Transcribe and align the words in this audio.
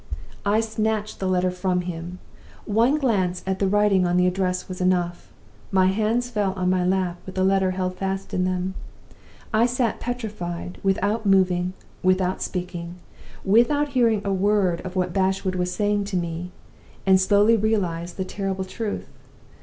"I 0.47 0.61
snatched 0.61 1.19
the 1.19 1.27
letter 1.27 1.51
from 1.51 1.81
him. 1.81 2.17
One 2.65 2.97
glance 2.97 3.43
at 3.45 3.59
the 3.59 3.67
writing 3.67 4.07
on 4.07 4.17
the 4.17 4.25
address 4.25 4.67
was 4.67 4.81
enough. 4.81 5.31
My 5.71 5.89
hands 5.89 6.27
fell 6.27 6.53
on 6.53 6.71
my 6.71 6.83
lap, 6.83 7.19
with 7.23 7.35
the 7.35 7.43
letter 7.43 7.71
fast 7.73 8.31
held 8.31 8.33
in 8.33 8.43
them. 8.43 8.73
I 9.53 9.67
sat 9.67 9.99
petrified, 9.99 10.79
without 10.81 11.27
moving, 11.27 11.73
without 12.01 12.41
speaking, 12.41 12.95
without 13.45 13.89
hearing 13.89 14.23
a 14.25 14.33
word 14.33 14.81
of 14.81 14.95
what 14.95 15.13
Bashwood 15.13 15.53
was 15.53 15.71
saying 15.71 16.05
to 16.05 16.17
me, 16.17 16.49
and 17.05 17.21
slowly 17.21 17.55
realized 17.55 18.17
the 18.17 18.25
terrible 18.25 18.65
truth. 18.65 19.05